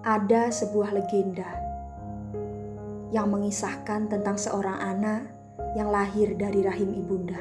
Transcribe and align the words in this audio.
ada 0.00 0.48
sebuah 0.48 0.96
legenda 0.96 1.44
yang 3.12 3.28
mengisahkan 3.28 4.08
tentang 4.08 4.40
seorang 4.40 4.80
anak 4.80 5.28
yang 5.76 5.92
lahir 5.92 6.32
dari 6.40 6.64
rahim 6.64 6.96
ibunda. 6.96 7.36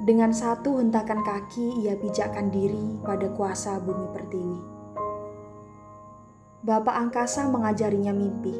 Dengan 0.00 0.32
satu 0.32 0.80
hentakan 0.80 1.20
kaki, 1.20 1.84
ia 1.84 2.00
pijakkan 2.00 2.48
diri 2.48 3.04
pada 3.04 3.28
kuasa 3.36 3.76
bumi 3.84 4.06
pertiwi. 4.16 4.60
Bapak 6.64 6.96
angkasa 6.96 7.44
mengajarinya 7.52 8.16
mimpi. 8.16 8.56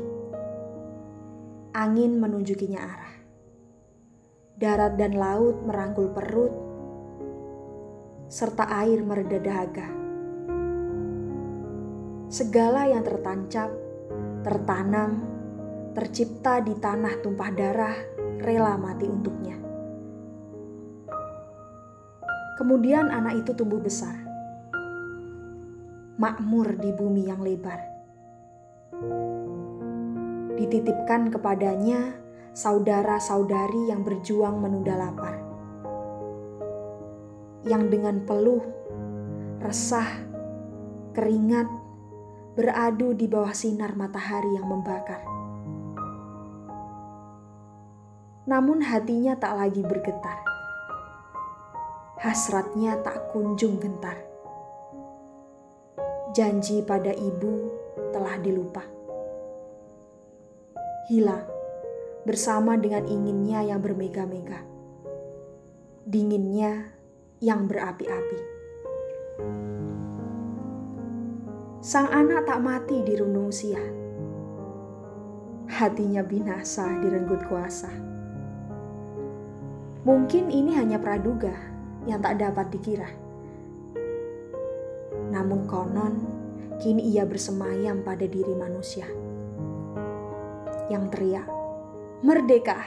Angin 1.73 2.21
menunjukinya 2.21 2.81
arah. 2.81 3.15
Darat 4.61 5.01
dan 5.01 5.17
laut 5.17 5.65
merangkul 5.65 6.13
perut, 6.13 6.53
serta 8.29 8.69
air 8.85 9.01
mereda 9.01 9.41
dahaga 9.41 10.04
segala 12.35 12.91
yang 12.91 13.07
tertancap, 13.07 13.71
tertanam, 14.43 15.23
tercipta 15.95 16.59
di 16.67 16.75
tanah 16.75 17.23
tumpah 17.23 17.51
darah, 17.55 17.95
rela 18.43 18.75
mati 18.75 19.07
untuknya. 19.07 19.55
Kemudian 22.59 23.07
anak 23.07 23.39
itu 23.39 23.55
tumbuh 23.55 23.79
besar, 23.79 24.19
makmur 26.19 26.75
di 26.75 26.91
bumi 26.91 27.23
yang 27.31 27.39
lebar. 27.39 27.79
Dititipkan 30.59 31.31
kepadanya 31.31 32.19
saudara-saudari 32.51 33.95
yang 33.95 34.03
berjuang 34.03 34.59
menunda 34.59 34.99
lapar. 34.99 35.39
Yang 37.63 37.95
dengan 37.95 38.27
peluh, 38.27 38.63
resah, 39.63 40.11
keringat, 41.15 41.84
beradu 42.55 43.19
di 43.19 43.27
bawah 43.27 43.51
sinar 43.51 43.99
matahari 43.99 44.55
yang 44.55 44.71
membakar. 44.71 45.19
Namun 48.47 48.79
hatinya 48.87 49.35
tak 49.35 49.59
lagi 49.59 49.83
bergetar. 49.83 50.39
Hasratnya 52.23 53.03
tak 53.03 53.35
kunjung 53.35 53.83
gentar. 53.83 54.15
Janji 56.31 56.79
pada 56.87 57.11
ibu 57.11 57.75
telah 58.15 58.39
dilupa. 58.39 58.87
Hilang 61.11 61.51
bersama 62.23 62.79
dengan 62.79 63.05
inginnya 63.11 63.67
yang 63.67 63.83
bermega-mega. 63.83 64.63
Dinginnya 66.07 66.95
yang 67.43 67.67
berapi-api. 67.67 68.54
Sang 71.85 72.09
anak 72.09 72.49
tak 72.49 72.65
mati 72.65 73.05
di 73.05 73.13
rundung 73.13 73.53
usia. 73.53 73.77
Hatinya 75.69 76.25
binasa 76.25 76.89
direnggut 76.97 77.45
kuasa. 77.45 77.93
Mungkin 80.09 80.49
ini 80.49 80.81
hanya 80.81 80.97
praduga 80.97 81.53
yang 82.09 82.25
tak 82.25 82.41
dapat 82.41 82.73
dikira. 82.73 83.13
Namun 85.29 85.69
konon, 85.69 86.25
kini 86.81 87.05
ia 87.13 87.29
bersemayam 87.29 88.01
pada 88.01 88.25
diri 88.25 88.57
manusia. 88.57 89.05
Yang 90.89 91.05
teriak, 91.13 91.49
merdeka! 92.25 92.81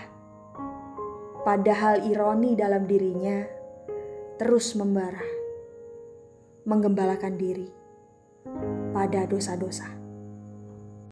Padahal 1.45 2.02
ironi 2.02 2.58
dalam 2.58 2.90
dirinya 2.90 3.45
terus 4.42 4.73
membara, 4.73 5.22
menggembalakan 6.66 7.38
diri 7.38 7.78
pada 8.94 9.28
dosa-dosa. 9.30 10.06